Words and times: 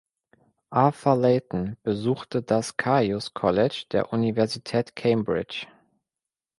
Arthur 0.71 1.13
Leighton 1.15 1.77
besuchte 1.83 2.41
das 2.41 2.75
Caius 2.75 3.35
College 3.35 3.85
der 3.91 4.11
Universität 4.11 4.95
Cambridge. 4.95 5.67